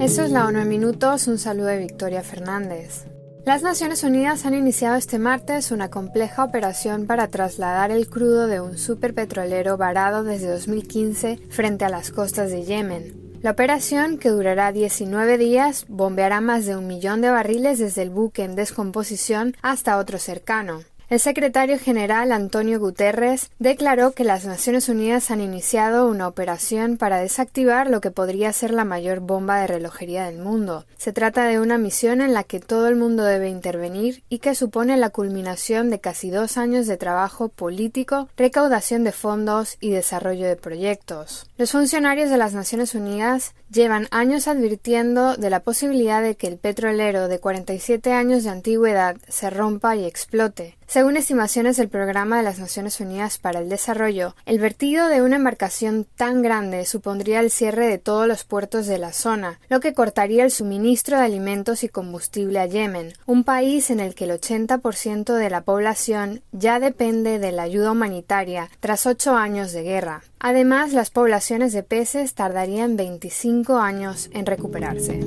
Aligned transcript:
Eso 0.00 0.22
es 0.24 0.30
la 0.30 0.46
ONU 0.46 0.58
en 0.58 0.68
minutos, 0.68 1.26
un 1.28 1.38
saludo 1.38 1.68
de 1.68 1.78
Victoria 1.78 2.22
Fernández. 2.22 3.06
Las 3.46 3.62
Naciones 3.62 4.04
Unidas 4.04 4.46
han 4.46 4.54
iniciado 4.54 4.96
este 4.96 5.18
martes 5.18 5.70
una 5.70 5.90
compleja 5.90 6.44
operación 6.44 7.06
para 7.06 7.28
trasladar 7.28 7.90
el 7.90 8.08
crudo 8.08 8.46
de 8.46 8.60
un 8.60 8.78
superpetrolero 8.78 9.76
varado 9.76 10.22
desde 10.22 10.50
2015 10.50 11.38
frente 11.50 11.84
a 11.84 11.88
las 11.88 12.10
costas 12.10 12.50
de 12.50 12.62
Yemen. 12.62 13.38
La 13.42 13.50
operación, 13.50 14.18
que 14.18 14.28
durará 14.28 14.70
19 14.70 15.38
días, 15.38 15.86
bombeará 15.88 16.40
más 16.40 16.66
de 16.66 16.76
un 16.76 16.86
millón 16.86 17.20
de 17.20 17.30
barriles 17.30 17.80
desde 17.80 18.02
el 18.02 18.10
buque 18.10 18.44
en 18.44 18.54
descomposición 18.54 19.56
hasta 19.62 19.98
otro 19.98 20.18
cercano. 20.18 20.82
El 21.12 21.20
secretario 21.20 21.78
general 21.78 22.32
Antonio 22.32 22.80
Guterres 22.80 23.50
declaró 23.58 24.12
que 24.12 24.24
las 24.24 24.46
Naciones 24.46 24.88
Unidas 24.88 25.30
han 25.30 25.42
iniciado 25.42 26.08
una 26.08 26.26
operación 26.26 26.96
para 26.96 27.20
desactivar 27.20 27.90
lo 27.90 28.00
que 28.00 28.10
podría 28.10 28.50
ser 28.54 28.72
la 28.72 28.86
mayor 28.86 29.20
bomba 29.20 29.60
de 29.60 29.66
relojería 29.66 30.24
del 30.24 30.38
mundo. 30.38 30.86
Se 30.96 31.12
trata 31.12 31.44
de 31.44 31.60
una 31.60 31.76
misión 31.76 32.22
en 32.22 32.32
la 32.32 32.44
que 32.44 32.60
todo 32.60 32.88
el 32.88 32.96
mundo 32.96 33.24
debe 33.24 33.50
intervenir 33.50 34.22
y 34.30 34.38
que 34.38 34.54
supone 34.54 34.96
la 34.96 35.10
culminación 35.10 35.90
de 35.90 36.00
casi 36.00 36.30
dos 36.30 36.56
años 36.56 36.86
de 36.86 36.96
trabajo 36.96 37.50
político, 37.50 38.30
recaudación 38.38 39.04
de 39.04 39.12
fondos 39.12 39.76
y 39.80 39.90
desarrollo 39.90 40.46
de 40.46 40.56
proyectos. 40.56 41.46
Los 41.58 41.72
funcionarios 41.72 42.30
de 42.30 42.38
las 42.38 42.54
Naciones 42.54 42.94
Unidas 42.94 43.54
llevan 43.70 44.08
años 44.12 44.48
advirtiendo 44.48 45.36
de 45.36 45.50
la 45.50 45.60
posibilidad 45.60 46.22
de 46.22 46.36
que 46.36 46.46
el 46.46 46.56
petrolero 46.56 47.28
de 47.28 47.38
47 47.38 48.14
años 48.14 48.44
de 48.44 48.50
antigüedad 48.50 49.16
se 49.28 49.50
rompa 49.50 49.94
y 49.94 50.06
explote. 50.06 50.78
Según 50.92 51.16
estimaciones 51.16 51.78
del 51.78 51.88
Programa 51.88 52.36
de 52.36 52.42
las 52.42 52.58
Naciones 52.58 53.00
Unidas 53.00 53.38
para 53.38 53.60
el 53.60 53.70
Desarrollo, 53.70 54.36
el 54.44 54.58
vertido 54.58 55.08
de 55.08 55.22
una 55.22 55.36
embarcación 55.36 56.06
tan 56.16 56.42
grande 56.42 56.84
supondría 56.84 57.40
el 57.40 57.50
cierre 57.50 57.86
de 57.86 57.96
todos 57.96 58.28
los 58.28 58.44
puertos 58.44 58.86
de 58.86 58.98
la 58.98 59.14
zona, 59.14 59.58
lo 59.70 59.80
que 59.80 59.94
cortaría 59.94 60.44
el 60.44 60.50
suministro 60.50 61.16
de 61.16 61.24
alimentos 61.24 61.82
y 61.82 61.88
combustible 61.88 62.58
a 62.58 62.66
Yemen, 62.66 63.14
un 63.24 63.42
país 63.42 63.88
en 63.88 64.00
el 64.00 64.14
que 64.14 64.24
el 64.24 64.32
80% 64.32 65.32
de 65.32 65.48
la 65.48 65.62
población 65.62 66.42
ya 66.52 66.78
depende 66.78 67.38
de 67.38 67.52
la 67.52 67.62
ayuda 67.62 67.92
humanitaria 67.92 68.68
tras 68.80 69.06
ocho 69.06 69.34
años 69.34 69.72
de 69.72 69.84
guerra. 69.84 70.22
Además, 70.40 70.92
las 70.92 71.08
poblaciones 71.08 71.72
de 71.72 71.84
peces 71.84 72.34
tardarían 72.34 72.98
25 72.98 73.78
años 73.78 74.28
en 74.34 74.44
recuperarse. 74.44 75.20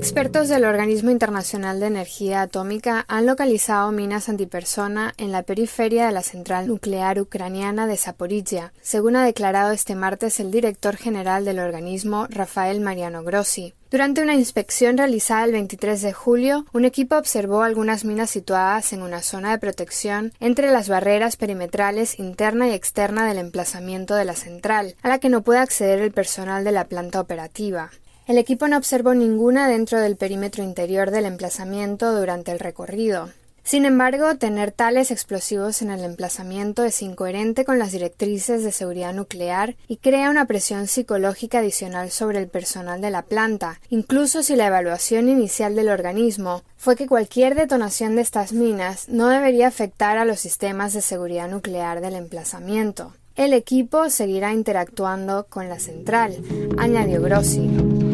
Expertos 0.00 0.48
del 0.48 0.64
Organismo 0.64 1.10
Internacional 1.10 1.78
de 1.78 1.86
Energía 1.86 2.40
Atómica 2.40 3.04
han 3.06 3.26
localizado 3.26 3.92
minas 3.92 4.30
antipersona 4.30 5.12
en 5.18 5.30
la 5.30 5.42
periferia 5.42 6.06
de 6.06 6.12
la 6.12 6.22
central 6.22 6.68
nuclear 6.68 7.20
ucraniana 7.20 7.86
de 7.86 7.98
Zaporizhia, 7.98 8.72
según 8.80 9.16
ha 9.16 9.26
declarado 9.26 9.72
este 9.72 9.94
martes 9.94 10.40
el 10.40 10.50
director 10.50 10.96
general 10.96 11.44
del 11.44 11.58
organismo, 11.58 12.26
Rafael 12.30 12.80
Mariano 12.80 13.22
Grossi. 13.22 13.74
Durante 13.90 14.22
una 14.22 14.34
inspección 14.34 14.96
realizada 14.96 15.44
el 15.44 15.52
23 15.52 16.00
de 16.00 16.14
julio, 16.14 16.64
un 16.72 16.86
equipo 16.86 17.16
observó 17.16 17.60
algunas 17.60 18.06
minas 18.06 18.30
situadas 18.30 18.94
en 18.94 19.02
una 19.02 19.20
zona 19.20 19.50
de 19.50 19.58
protección 19.58 20.32
entre 20.40 20.70
las 20.70 20.88
barreras 20.88 21.36
perimetrales 21.36 22.18
interna 22.18 22.68
y 22.68 22.72
externa 22.72 23.26
del 23.26 23.36
emplazamiento 23.36 24.14
de 24.14 24.24
la 24.24 24.34
central, 24.34 24.94
a 25.02 25.08
la 25.10 25.18
que 25.18 25.28
no 25.28 25.42
puede 25.42 25.60
acceder 25.60 25.98
el 26.00 26.10
personal 26.10 26.64
de 26.64 26.72
la 26.72 26.86
planta 26.86 27.20
operativa. 27.20 27.90
El 28.30 28.38
equipo 28.38 28.68
no 28.68 28.76
observó 28.76 29.12
ninguna 29.12 29.66
dentro 29.66 30.00
del 30.00 30.14
perímetro 30.14 30.62
interior 30.62 31.10
del 31.10 31.24
emplazamiento 31.24 32.16
durante 32.16 32.52
el 32.52 32.60
recorrido. 32.60 33.30
Sin 33.64 33.84
embargo, 33.84 34.36
tener 34.36 34.70
tales 34.70 35.10
explosivos 35.10 35.82
en 35.82 35.90
el 35.90 36.04
emplazamiento 36.04 36.84
es 36.84 37.02
incoherente 37.02 37.64
con 37.64 37.80
las 37.80 37.90
directrices 37.90 38.62
de 38.62 38.70
seguridad 38.70 39.12
nuclear 39.12 39.74
y 39.88 39.96
crea 39.96 40.30
una 40.30 40.44
presión 40.44 40.86
psicológica 40.86 41.58
adicional 41.58 42.12
sobre 42.12 42.38
el 42.38 42.46
personal 42.46 43.00
de 43.00 43.10
la 43.10 43.22
planta, 43.22 43.80
incluso 43.88 44.44
si 44.44 44.54
la 44.54 44.68
evaluación 44.68 45.28
inicial 45.28 45.74
del 45.74 45.88
organismo 45.88 46.62
fue 46.76 46.94
que 46.94 47.08
cualquier 47.08 47.56
detonación 47.56 48.14
de 48.14 48.22
estas 48.22 48.52
minas 48.52 49.08
no 49.08 49.26
debería 49.26 49.66
afectar 49.66 50.18
a 50.18 50.24
los 50.24 50.38
sistemas 50.38 50.92
de 50.92 51.02
seguridad 51.02 51.50
nuclear 51.50 52.00
del 52.00 52.14
emplazamiento. 52.14 53.12
El 53.34 53.54
equipo 53.54 54.08
seguirá 54.08 54.52
interactuando 54.52 55.46
con 55.48 55.68
la 55.68 55.80
central, 55.80 56.36
añadió 56.78 57.20
Grossi. 57.22 58.09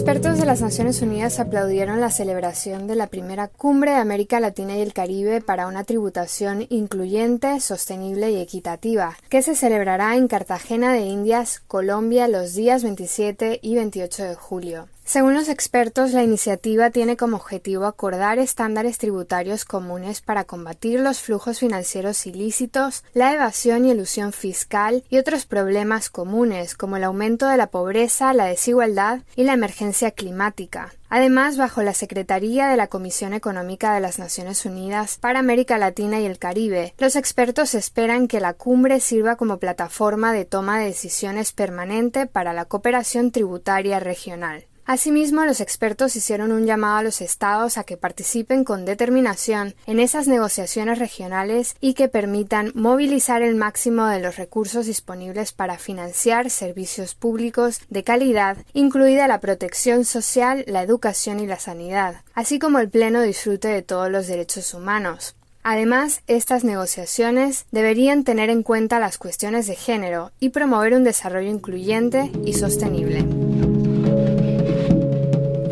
Expertos 0.00 0.38
de 0.38 0.46
las 0.46 0.62
Naciones 0.62 1.02
Unidas 1.02 1.40
aplaudieron 1.40 2.00
la 2.00 2.10
celebración 2.10 2.86
de 2.86 2.94
la 2.94 3.08
primera 3.08 3.48
cumbre 3.48 3.90
de 3.90 3.98
América 3.98 4.40
Latina 4.40 4.74
y 4.74 4.80
el 4.80 4.94
Caribe 4.94 5.42
para 5.42 5.66
una 5.66 5.84
tributación 5.84 6.64
incluyente, 6.70 7.60
sostenible 7.60 8.30
y 8.30 8.40
equitativa, 8.40 9.18
que 9.28 9.42
se 9.42 9.54
celebrará 9.54 10.16
en 10.16 10.26
Cartagena 10.26 10.94
de 10.94 11.00
Indias, 11.00 11.60
Colombia, 11.68 12.28
los 12.28 12.54
días 12.54 12.82
27 12.82 13.60
y 13.60 13.74
28 13.74 14.24
de 14.24 14.34
julio. 14.36 14.88
Según 15.10 15.34
los 15.34 15.48
expertos, 15.48 16.12
la 16.12 16.22
iniciativa 16.22 16.90
tiene 16.90 17.16
como 17.16 17.36
objetivo 17.36 17.86
acordar 17.86 18.38
estándares 18.38 18.96
tributarios 18.96 19.64
comunes 19.64 20.20
para 20.20 20.44
combatir 20.44 21.00
los 21.00 21.18
flujos 21.18 21.58
financieros 21.58 22.28
ilícitos, 22.28 23.02
la 23.12 23.34
evasión 23.34 23.84
y 23.84 23.90
elusión 23.90 24.32
fiscal 24.32 25.02
y 25.10 25.18
otros 25.18 25.46
problemas 25.46 26.10
comunes 26.10 26.76
como 26.76 26.96
el 26.96 27.02
aumento 27.02 27.48
de 27.48 27.56
la 27.56 27.72
pobreza, 27.72 28.32
la 28.34 28.44
desigualdad 28.44 29.22
y 29.34 29.42
la 29.42 29.54
emergencia 29.54 30.12
climática. 30.12 30.92
Además, 31.08 31.56
bajo 31.56 31.82
la 31.82 31.92
Secretaría 31.92 32.68
de 32.68 32.76
la 32.76 32.86
Comisión 32.86 33.34
Económica 33.34 33.92
de 33.92 34.00
las 34.00 34.20
Naciones 34.20 34.64
Unidas 34.64 35.18
para 35.18 35.40
América 35.40 35.76
Latina 35.76 36.20
y 36.20 36.24
el 36.24 36.38
Caribe, 36.38 36.94
los 36.98 37.16
expertos 37.16 37.74
esperan 37.74 38.28
que 38.28 38.38
la 38.38 38.52
cumbre 38.54 39.00
sirva 39.00 39.34
como 39.34 39.58
plataforma 39.58 40.32
de 40.32 40.44
toma 40.44 40.78
de 40.78 40.84
decisiones 40.84 41.50
permanente 41.50 42.26
para 42.26 42.52
la 42.52 42.66
cooperación 42.66 43.32
tributaria 43.32 43.98
regional. 43.98 44.66
Asimismo, 44.90 45.44
los 45.44 45.60
expertos 45.60 46.16
hicieron 46.16 46.50
un 46.50 46.66
llamado 46.66 46.96
a 46.96 47.02
los 47.04 47.20
estados 47.20 47.78
a 47.78 47.84
que 47.84 47.96
participen 47.96 48.64
con 48.64 48.84
determinación 48.84 49.76
en 49.86 50.00
esas 50.00 50.26
negociaciones 50.26 50.98
regionales 50.98 51.76
y 51.80 51.94
que 51.94 52.08
permitan 52.08 52.72
movilizar 52.74 53.40
el 53.42 53.54
máximo 53.54 54.06
de 54.06 54.18
los 54.18 54.34
recursos 54.34 54.86
disponibles 54.86 55.52
para 55.52 55.78
financiar 55.78 56.50
servicios 56.50 57.14
públicos 57.14 57.82
de 57.88 58.02
calidad, 58.02 58.56
incluida 58.72 59.28
la 59.28 59.38
protección 59.38 60.04
social, 60.04 60.64
la 60.66 60.82
educación 60.82 61.38
y 61.38 61.46
la 61.46 61.60
sanidad, 61.60 62.22
así 62.34 62.58
como 62.58 62.80
el 62.80 62.90
pleno 62.90 63.22
disfrute 63.22 63.68
de 63.68 63.82
todos 63.82 64.10
los 64.10 64.26
derechos 64.26 64.74
humanos. 64.74 65.36
Además, 65.62 66.22
estas 66.26 66.64
negociaciones 66.64 67.66
deberían 67.70 68.24
tener 68.24 68.50
en 68.50 68.64
cuenta 68.64 68.98
las 68.98 69.18
cuestiones 69.18 69.68
de 69.68 69.76
género 69.76 70.32
y 70.40 70.48
promover 70.48 70.94
un 70.94 71.04
desarrollo 71.04 71.48
incluyente 71.48 72.32
y 72.44 72.54
sostenible. 72.54 73.49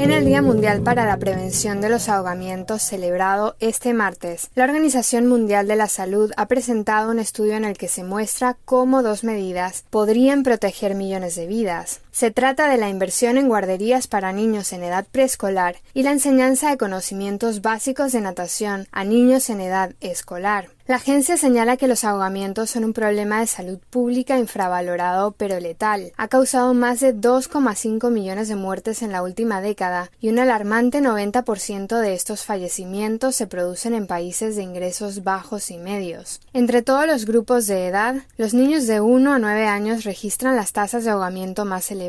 En 0.08 0.14
el 0.14 0.24
Día 0.24 0.40
Mundial 0.40 0.80
para 0.80 1.04
la 1.04 1.18
Prevención 1.18 1.82
de 1.82 1.90
los 1.90 2.08
Ahogamientos 2.08 2.80
celebrado 2.80 3.56
este 3.60 3.92
martes, 3.92 4.48
la 4.54 4.64
Organización 4.64 5.26
Mundial 5.26 5.68
de 5.68 5.76
la 5.76 5.86
Salud 5.86 6.32
ha 6.38 6.46
presentado 6.46 7.10
un 7.10 7.18
estudio 7.18 7.56
en 7.56 7.66
el 7.66 7.76
que 7.76 7.88
se 7.88 8.04
muestra 8.04 8.56
cómo 8.64 9.02
dos 9.02 9.22
medidas 9.22 9.84
podrían 9.90 10.44
proteger 10.44 10.94
millones 10.94 11.34
de 11.34 11.46
vidas. 11.46 12.00
Se 12.18 12.32
trata 12.32 12.68
de 12.68 12.78
la 12.78 12.88
inversión 12.88 13.38
en 13.38 13.46
guarderías 13.46 14.08
para 14.08 14.32
niños 14.32 14.72
en 14.72 14.82
edad 14.82 15.06
preescolar 15.06 15.76
y 15.94 16.02
la 16.02 16.10
enseñanza 16.10 16.68
de 16.68 16.76
conocimientos 16.76 17.62
básicos 17.62 18.10
de 18.10 18.20
natación 18.20 18.88
a 18.90 19.04
niños 19.04 19.48
en 19.50 19.60
edad 19.60 19.94
escolar. 20.00 20.66
La 20.88 20.96
agencia 20.96 21.36
señala 21.36 21.76
que 21.76 21.86
los 21.86 22.02
ahogamientos 22.02 22.70
son 22.70 22.82
un 22.82 22.94
problema 22.94 23.40
de 23.40 23.46
salud 23.46 23.78
pública 23.90 24.38
infravalorado 24.38 25.32
pero 25.32 25.60
letal. 25.60 26.12
Ha 26.16 26.28
causado 26.28 26.72
más 26.72 27.00
de 27.00 27.14
2,5 27.14 28.10
millones 28.10 28.48
de 28.48 28.56
muertes 28.56 29.02
en 29.02 29.12
la 29.12 29.22
última 29.22 29.60
década 29.60 30.10
y 30.18 30.30
un 30.30 30.38
alarmante 30.38 31.02
90% 31.02 32.00
de 32.00 32.14
estos 32.14 32.46
fallecimientos 32.46 33.36
se 33.36 33.46
producen 33.46 33.92
en 33.92 34.06
países 34.06 34.56
de 34.56 34.62
ingresos 34.62 35.24
bajos 35.24 35.70
y 35.70 35.76
medios. 35.76 36.40
Entre 36.54 36.80
todos 36.80 37.06
los 37.06 37.26
grupos 37.26 37.66
de 37.66 37.86
edad, 37.86 38.14
los 38.38 38.54
niños 38.54 38.86
de 38.86 39.02
1 39.02 39.34
a 39.34 39.38
9 39.38 39.66
años 39.66 40.04
registran 40.04 40.56
las 40.56 40.72
tasas 40.72 41.04
de 41.04 41.10
ahogamiento 41.10 41.66
más 41.66 41.90
elevadas, 41.90 42.07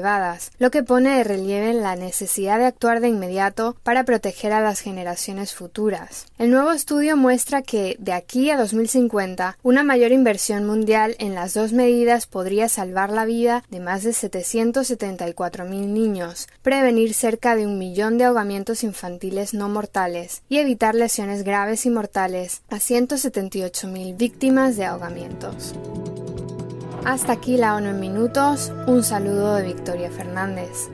lo 0.57 0.72
que 0.72 0.84
pone 0.84 1.18
de 1.18 1.24
relieve 1.24 1.74
la 1.74 1.96
necesidad 1.96 2.60
de 2.60 2.66
actuar 2.66 3.01
de 3.01 3.10
inmediato 3.10 3.75
para 3.84 4.04
proteger 4.04 4.54
a 4.54 4.62
las 4.62 4.80
generaciones 4.80 5.54
futuras. 5.54 6.25
El 6.38 6.51
nuevo 6.51 6.72
estudio 6.72 7.18
muestra 7.18 7.62
que 7.62 7.96
de 8.00 8.13
aquí 8.13 8.50
a 8.50 8.57
2050, 8.57 9.57
una 9.63 9.84
mayor 9.84 10.12
inversión 10.12 10.66
mundial 10.66 11.16
en 11.19 11.36
las 11.36 11.54
dos 11.54 11.74
medidas 11.74 12.28
podría 12.28 12.69
salvar 12.69 13.12
la 13.12 13.25
vida 13.25 13.63
de 13.69 13.80
más 13.80 14.04
de 14.04 14.12
774.000 14.12 15.68
niños, 15.88 16.48
prevenir 16.62 17.13
cerca 17.13 17.56
de 17.56 17.66
un 17.66 17.78
millón 17.78 18.18
de 18.18 18.25
ahogamientos 18.25 18.84
infantiles 18.84 19.54
no 19.54 19.69
mortales 19.69 20.44
y 20.50 20.57
evitar 20.57 20.96
lesiones 20.96 21.44
graves 21.44 21.86
y 21.86 21.90
mortales 21.90 22.62
a 22.69 22.78
178.000 22.78 24.18
víctimas 24.18 24.78
de 24.78 24.86
ahogamientos. 24.86 25.74
Hasta 27.06 27.34
aquí 27.34 27.57
la 27.57 27.75
ONU 27.75 27.90
en 27.90 28.00
minutos. 28.00 28.72
Un 28.88 29.04
saludo 29.04 29.56
de 29.56 29.63
Victoria 29.63 30.12
Fernández. 30.12 30.90